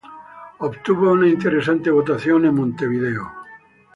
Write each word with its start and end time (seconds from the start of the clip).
Obtuvo 0.61 1.11
una 1.11 1.27
interesante 1.27 1.91
votación 1.91 2.45
en 2.45 2.55
Montevideo. 2.55 3.31